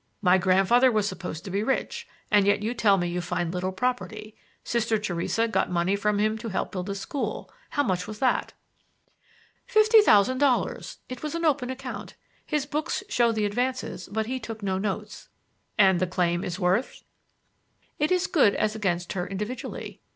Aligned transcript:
"My 0.23 0.39
grandfather 0.39 0.91
was 0.91 1.07
supposed 1.07 1.45
to 1.45 1.51
be 1.51 1.61
rich, 1.61 2.07
and 2.31 2.47
yet 2.47 2.63
you 2.63 2.73
tell 2.73 2.97
me 2.97 3.07
you 3.07 3.21
find 3.21 3.53
little 3.53 3.71
property. 3.71 4.35
Sister 4.63 4.97
Theresa 4.97 5.47
got 5.47 5.69
money 5.69 5.95
from 5.95 6.17
him 6.17 6.39
to 6.39 6.49
help 6.49 6.71
build 6.71 6.89
a 6.89 6.95
school. 6.95 7.51
How 7.69 7.83
much 7.83 8.07
was 8.07 8.17
that?" 8.17 8.53
"Fifty 9.67 10.01
thousand 10.01 10.39
dollars. 10.39 10.97
It 11.07 11.21
was 11.21 11.35
an 11.35 11.45
open 11.45 11.69
account. 11.69 12.15
His 12.43 12.65
books 12.65 13.03
show 13.09 13.31
the 13.31 13.45
advances, 13.45 14.09
but 14.11 14.25
he 14.25 14.39
took 14.39 14.63
no 14.63 14.79
notes." 14.79 15.29
"And 15.77 15.99
that 15.99 16.09
claim 16.09 16.43
is 16.43 16.59
worth—?" 16.59 17.03
"It 17.99 18.11
is 18.11 18.25
good 18.25 18.55
as 18.55 18.73
against 18.75 19.13
her 19.13 19.27
individually. 19.27 20.01